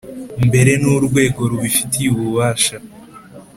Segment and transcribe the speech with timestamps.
[0.47, 2.75] Mbere n urwego rubifitiye ububasha